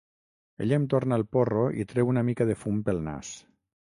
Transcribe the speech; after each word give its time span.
Ella 0.63 0.79
em 0.79 0.87
torna 0.93 1.19
el 1.21 1.25
porro 1.37 1.67
i 1.83 1.85
treu 1.93 2.11
una 2.15 2.25
mica 2.31 2.47
de 2.53 2.57
fum 2.63 2.83
pel 2.89 3.05
nas. 3.11 3.31